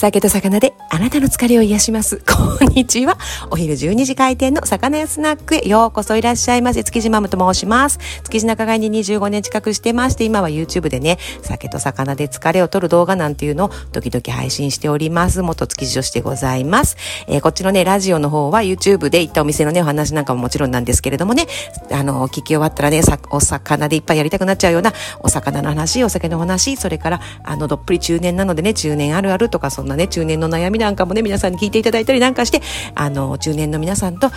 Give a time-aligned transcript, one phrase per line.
[0.00, 2.22] 酒と魚であなたの疲れを癒します。
[2.26, 3.18] こんにちは。
[3.50, 6.82] お昼12時開店の魚屋スナックへようこそいらっしゃいませ。
[6.84, 7.98] 築地マムと申します。
[8.24, 15.42] 築地仲買に25年近くしてまして、今は YouTube でね、酒と魚で疲れを取る動画なんていうのを時々配信しております。
[15.42, 16.96] 元築地女子でございます。
[17.26, 21.46] えー、こっちのね、ラジオの方は YouTube で行ったお店のね、お話なんかももちろんなんですけれどもね、
[21.92, 32.62] あの、聞き終わったらね、お魚でいっぱいやりたくなっちゃうような、お魚の話、お酒の話、それから、あの、どっぷり中年なのでね、中年あるあるとか、そんなね、中年の悩みなんかもね、皆さんに聞いていただいたりなんかして、
[32.94, 34.30] あの、中年の皆さんと、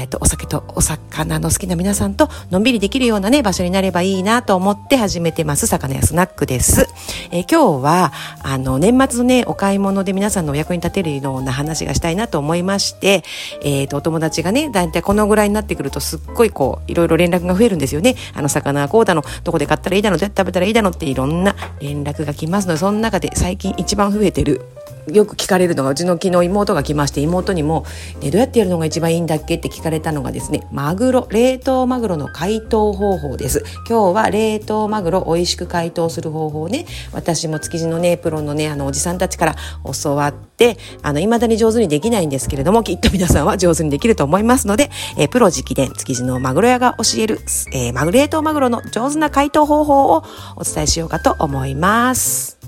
[0.00, 6.88] えっと、お酒とお魚の好きな皆さんと、のんびりできるようなね、場所になればいいなと思って始めてます、魚屋スナックです。
[7.30, 13.22] えー、今日は、あの、年末のね、お買い物で皆さんのお役に立てるような話がしたいなと思いまして、
[13.62, 18.16] えっ、ー、と、お友達がね、だいたいこのぐらいになってくると、すっごいこう、いろいろ連絡が増えるんですよね。
[18.34, 24.62] あの、魚はこうだの、どこで買ったらいいだの、どうやって食べたらいいだのっていろんな連絡が来ますので、その中で最近一番増えてる
[25.08, 27.84] よく聞かれるのがうちの昨日妹が来まして妹にも、
[28.20, 29.56] ね、どうやってやるのが一番いいんだっけ？
[29.56, 39.56] って聞かれたのがですねマグロ冷凍マグロの解凍方法です今日は冷凍マグロ美味しく解凍する方法をね私も築地のねプロのねあのおじさんたちから
[40.02, 47.38] 教わってあの未だに上手にできないんですけれどもきっと皆さんは上手にできると思いますので、え、プロ直伝築地のマグロ屋が教える、
[47.72, 50.24] えー、冷凍マグロの上手な解凍方法を
[50.56, 52.59] お伝えしようかと思います。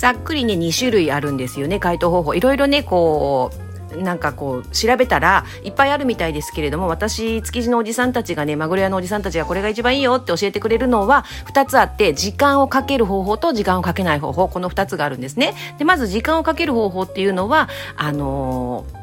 [0.00, 2.34] ざっくりね2種類あるんですよね回答方法。
[2.34, 3.50] いろいろねこ
[3.94, 14.48] うなんかこう調べたらいっぱいあるみたいですけれども私築地のおじさんたちがねマグロ屋のおじさんたちがこれが一番いいよって教えてくれるのは2つあって時間をかける方法と時間をかけない方法。
[14.48, 15.54] この2つがあるんですね。
[15.78, 18.99] でまず時間をかける方法っていうのはあのー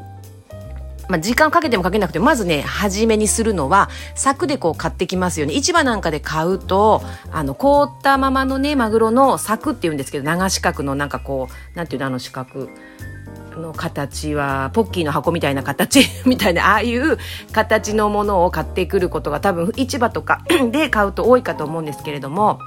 [1.07, 5.53] まあ、時間をかけてもかけなくて、まずね、初めにするのは、柵でこう買ってきますよね。
[5.53, 12.69] 市場なんかで買うと、あの、凍ったままのね、マグロの柵って言うんですけど、長四角のなんかこう、なんていうの、あの四角。
[13.57, 17.17] の形はポッキーの箱みたいな形 みたいなああいう
[17.51, 20.41] 形のものを買ってくることが多分市場とか
[20.71, 22.59] で買うと多いかと思うんですけれども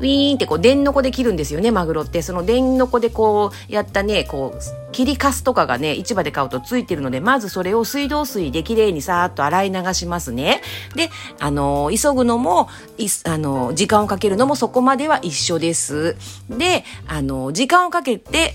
[0.00, 2.22] ウィーンってこう電のこで切るんですよねマグロって。
[2.22, 10.62] その電のこでこうやったねこう切りかすとかがね市場で買うとついてるのでまずそれを水道水できれいにさーっと洗い流しますね。
[10.94, 11.10] で
[11.40, 12.68] あの急ぐのも
[12.98, 16.16] いあの時間をかけるのもそこまでは一緒です。
[16.48, 18.54] であの時間をかけて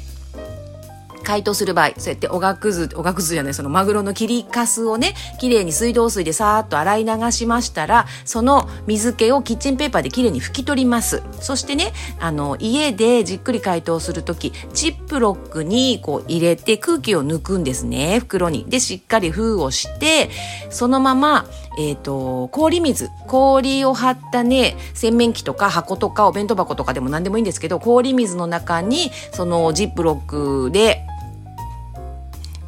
[1.30, 11.22] 解凍する場合、そうやっておがくず、おがくずじゃない、そのマグロの切りかすをね、きれいに水道水でさーっと洗い流しましたら、その水気をキッチンペーパーできれいに拭き取ります。
[11.40, 18.66] そしてね、あの、家でじっくり解凍するとき、チップロックにこう入れて空気を抜くんですね、袋に。
[18.68, 20.32] で、しっかり封をして、
[20.72, 21.46] そのまま、
[21.78, 31.06] えっ、ー、と、氷水、氷を張ったね、洗面器とか箱とかお弁当箱とかでも何でもいいんですけど、氷水の中に、そのジップロックで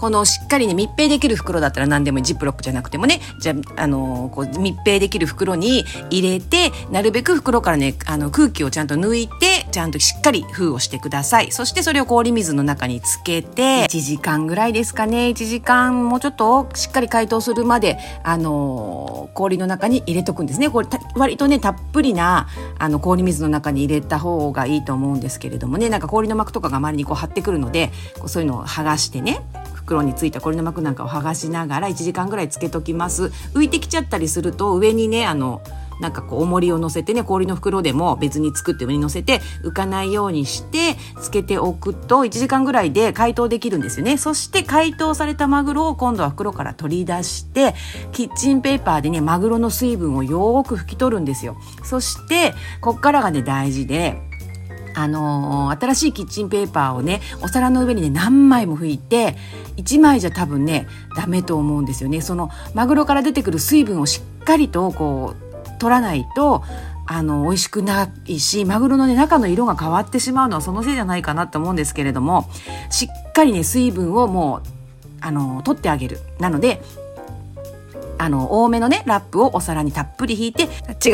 [0.01, 3.21] このしっかりね密閉できる袋だったら何でもジップロックじゃなくてもね。
[3.39, 11.51] じゃあ、のこう密閉できる袋に入れてなるべく袋からねあの空気をちゃんと抜いてちゃんとしっかり封をしてください。
[11.51, 15.27] そしてそれを氷水の中につけて1時間ぐらいですかね。
[15.27, 20.71] 1時間もうちょっとしっかり解凍するまであの氷の中に入れとくんですね。
[20.71, 22.47] これ割とねたっぷりな
[22.79, 25.89] あの氷水の中に入れた方がいいと思うんですけれどもね。
[25.89, 29.41] なんか氷の膜とかが周りにこう張ってくるのでこうそういうのを剥がしてね。
[29.91, 33.25] 袋についたこれの膜なんかを剥がしながら1時間ぐらいつけときます。
[33.53, 35.61] 浮いてきちゃったりすると上にねあの
[35.99, 44.17] なんかこう重りを乗せてね氷の袋でも別に作って上に乗せて浮かないようにしてつけておくと1時間ぐらいで解凍できるんですよね。
[44.17, 47.75] そして解凍されたマグロを今度は袋から取り出して
[48.13, 51.57] キッチンペーパーでねマグロの水分をよーく拭き取るんですよ。
[51.83, 54.21] そしてこっからがね大事で
[54.93, 59.35] あのー、新しいキッチンペーパーをねお皿の上にね何枚も拭いて
[59.77, 62.21] 1枚じゃ多分ねダメと思うんですよね。
[62.21, 66.63] そのマグロから出てくる水分をしっかりとこう取らないと
[67.07, 72.49] あの美味しくないしマグロの、ね、中の色が変わってしまうのはそのせいじゃないかなと思うんですけれども
[72.89, 74.63] しっかりね水分をもう
[75.21, 76.19] あの取ってあげる。
[76.39, 76.81] なので
[78.17, 80.69] あの多めのねラップをお皿にたっぷり引いて違う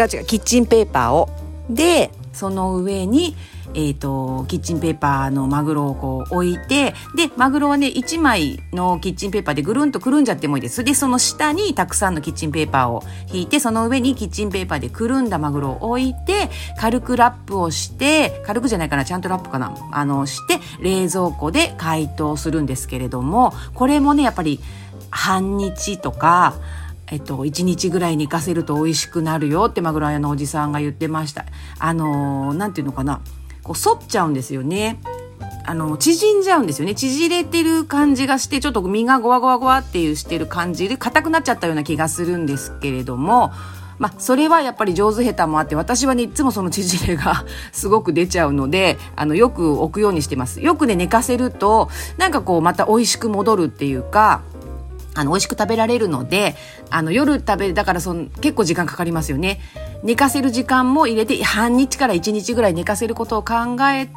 [0.07, 1.29] 違うキッチンペーパーを。
[1.69, 3.35] でその上に
[3.77, 24.59] えーと、キッチンペーパーのマグロをこう置いてでマグロはね1枚のキッチンペーパーでぐるんとくるんじゃってもいいですでその下にたくさんのキッチンペーパーを引いてその上にキッチンペーパーでくるんだマグロを置いて軽くラップをして軽くじゃないかなちゃんとラップかなあのして冷蔵庫で解凍するんですけれどもこれもねやっぱり
[25.11, 26.55] 半日とか
[27.09, 31.45] えっと、1日ぐらい寝かせると美味しくなるよってマグロ屋のおじさんが言ってました。
[31.79, 33.21] あのー、なんていうのかな。
[33.67, 34.99] こう反っちゃうんですよね。
[35.65, 36.95] あの、縮んじゃうんですよね。
[36.95, 43.51] 縮れてる感じがして、ちょっと身がゴワゴワゴワっていうしてる感じで、硬くなっちゃったような気がするんですけれども、
[43.99, 50.61] まあ、それはやっぱり上手下手もあって、私はね、いつもその縮れが すごく出ちゃうので、あの、よく置くようにしてます。
[50.61, 54.41] よくね、寝かせると、なんかこう、また美味しく戻るっていうか、
[55.17, 56.55] あの、美味しく食べられるので、
[56.91, 59.59] あの、夜食べ、だからその、結構時間かかりますよね。
[60.03, 63.55] 寝かせる時間も入れて、半日から1日ぐらい寝かせることを考
[63.89, 64.11] えて、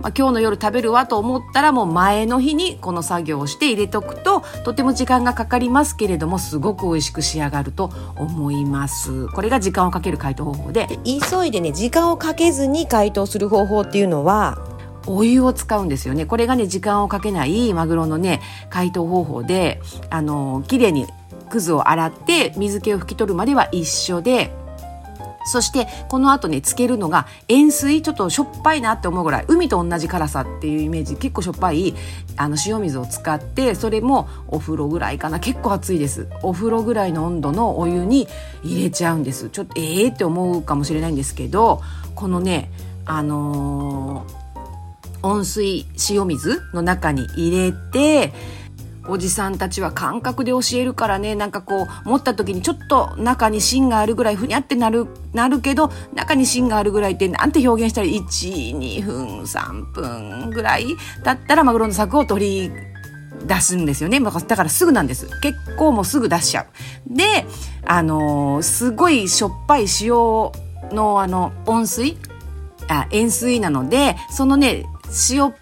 [0.00, 9.26] まあ、今日の夜食べるわと思ったら、もう前の日にこの作業をして入れとくと、とても時間がかかりますけれども、すごく美味しく仕上がると思います。
[9.28, 10.86] これが時間をかける解凍方法で。
[11.04, 14.58] 急いでね、時間をかけずに解凍する方法っていうのは、
[15.06, 16.26] お湯を使うんですよね。
[16.26, 19.80] これがね、時間をかけないマグロのね、解凍方法で、
[20.10, 21.06] あの、綺麗に
[21.48, 24.52] くずを洗って水気を拭き取るまでは一緒で、
[25.48, 31.94] そして、この後ね、つけるのが、塩水、ちょっとしょっぱいなって思うぐらい、海と同じ辛さっていうイメージ、結構しょっぱい、
[32.36, 36.26] あの、塩水を使って、それもお風呂ぐらいかな、結構熱いです。
[36.42, 38.26] お風呂ぐらいの温度のお湯に
[38.64, 39.48] 入れちゃうんです。
[39.50, 41.80] ちょっと、ええー、って思うかもしれないんですけど、
[42.16, 42.72] このね、
[43.04, 44.45] あのー
[45.26, 48.32] 温水塩水の中に入れて
[49.08, 60.86] おじさんたちは感覚で教えるからねなんかこう持った時にちょっと中に芯があるぐらいふにゃってなるなるけど中に芯があるぐらいってなんて表現したら12分3分ぐらい
[61.22, 62.70] だったらマグロの柵を取り
[63.46, 64.18] 出すんですよね。
[64.18, 65.28] だからすぐなんです。
[65.40, 67.14] 結構もうすぐ出しちゃう。
[67.14, 67.46] で、
[67.84, 70.10] あのー、すごいしょっぱい塩
[70.94, 72.16] のあの温水？
[72.88, 74.84] あ塩水なのでそのね
[75.30, 75.54] 塩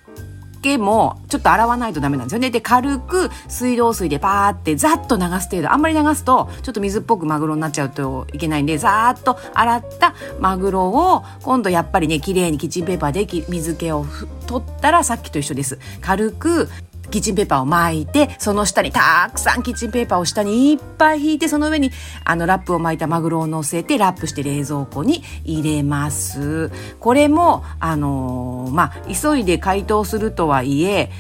[0.62, 2.51] 気もちょっと洗わないとダメなんですよね。
[2.51, 5.71] で、軽く水道水でパーってザッと流す程度。
[5.71, 14.06] あんまり流すとちょっと水っぽくマグロになっちゃうといけないんで、ザーッと洗ったマグロを今度やっぱりね、綺麗にキッチンペーパーで水気を
[14.47, 15.79] 取ったらさっきと一緒です。
[16.00, 16.71] 軽く
[17.14, 21.93] キッチンペーパーを巻いて、その下にたくさんキッチンペーパーを下にいっぱい引いて、その上に
[22.25, 26.72] あのラップを巻いたマグロを乗せて、ラップして冷蔵庫に入れます。
[26.99, 31.12] これも、あのー、まあ、急いで解凍するとはいえ、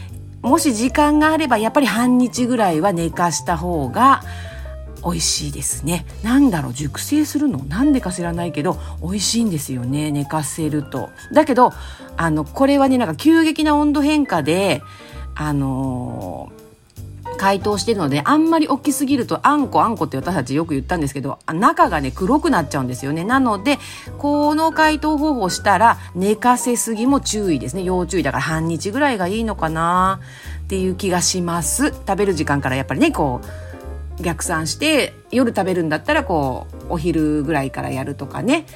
[0.42, 4.24] もし時間があればやっぱり半日ぐらいは寝かした方が、
[5.04, 6.06] 美味しいですね。
[6.24, 7.58] なんだろう、熟成するの？
[7.58, 11.10] なんでか知らないけど、美味しいんですよね、寝かせると。
[11.32, 11.72] だけど、
[12.16, 14.82] あの、これはね、なんか急激な温度変化で、
[15.34, 23.24] あのー、解凍してるので、あんまり大きすぎると、あんこあんこって私たちよく言ったんですけど、中がね、黒くなっちゃうんですよね。
[23.24, 23.78] なので、
[24.18, 27.82] この解凍方法したら、寝かせすぎも注意ですね。
[27.82, 28.22] 要注意。
[28.22, 30.20] だから半日ぐらいがいいのかな
[30.64, 31.88] っていう気がします。
[31.88, 33.40] 食べる時間からやっぱりね、こ
[34.18, 38.66] う、逆算して、夜食べるんだったら、こう、お昼ぐらいからやるとかね。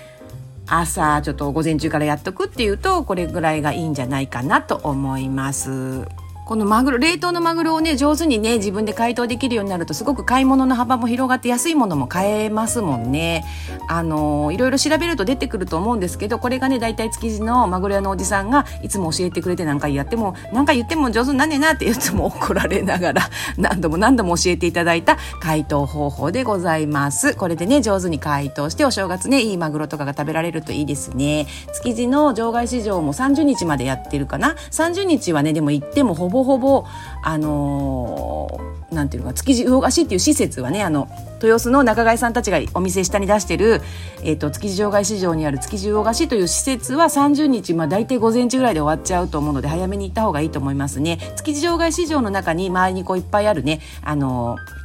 [0.70, 6.06] 朝ちょっと午前中からやっとくっていうとこれぐらいがいいんじゃないかなと思います。
[6.48, 13.44] このマグロ、冷凍のマグロをね、上手にね、自分で解凍できるようになると、すごく買い物の幅も広がって安いものも買えますもんね。
[13.86, 23.22] あの、いろいろ調べると出てくると思うんですけど、これがね、大体築地のマグロ屋のおじさんがいつも教えてくれて何回やっても、何回言っても上手になんねえなって言っても怒られながら、
[23.58, 27.34] 何度も何度も教えていただいた解凍方法でございます。
[27.34, 31.46] これでね、上手に解凍してお正月ね、いいマグロとかが食べられるといいですね。
[31.74, 34.54] 築地の場外市場も30日までやってるかな。
[34.70, 36.84] 30日はね、でも行ってもほぼぼほぼ
[37.22, 41.08] あのー、なんていうのか築地魚河岸っていう施設はねあの
[41.42, 43.80] 豊洲の仲買さんたちがお店下に出してる、
[44.22, 51.18] えーと、築地場外市場にある築地魚河岸という施設は30日、まあ、大体午前中ぐらいで終わっちゃうと思うので早めに行った方がいいと思いますね。
[51.36, 54.78] 築地場外市場の中に周りにこういっぱいあるねあのー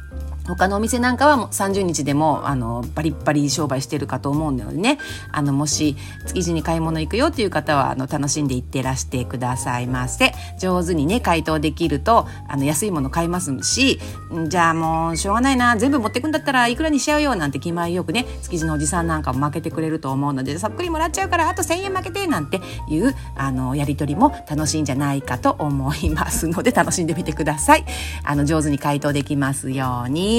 [0.46, 4.98] 他のお店なんかはもう30日でもあのバリッバリ商売してるかと思うのでね。
[5.32, 5.96] あのもし
[6.26, 10.32] 築地に買い物行くよっていう方はあの楽しんで行ってらしてくださいませ。
[10.58, 14.00] 上手にね解凍できるとあの安いもの買いますし
[14.48, 15.76] じゃあもうしょうがないな。
[15.76, 27.84] 全部持ってくんだったらいくらにしちゃうよなんて気前よくね築地のおじさんなんかも負けてくれると思うのでそっくりもらっちゃうからあと1,000円負けてなんていうあのやり取りも楽しいんじゃないかと思いますので楽しんでみてください。
[28.24, 30.33] あの上手に解凍できますように。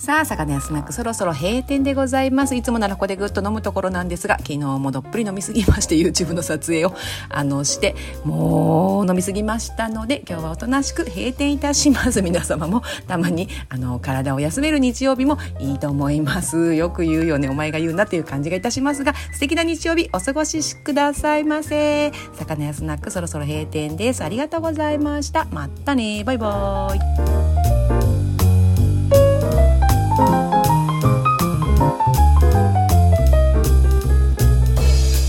[0.00, 2.56] さあ、魚屋スナックそろそろ閉店でございます。
[2.56, 6.94] いつもならここでぐっと飲むところなんですが、昨日もどっぷり飲みすぎまして、YouTube の撮影を、
[7.28, 7.94] あの、して、
[8.24, 12.22] もう飲みすぎましたので、今日はおとなしく閉店いたします。
[12.22, 16.74] 皆様もたまに、あの、体を休める日曜日もいいと思います。
[16.74, 22.10] よく言うよね、お前が言うなっていう感じがいたしますが、素敵な日曜日お過ごしくださいませ。
[22.38, 24.24] 魚屋スナックそろそろ閉店です。
[24.24, 25.44] ありがとうございました。
[25.52, 26.24] またね。
[26.24, 27.59] バイバーイ。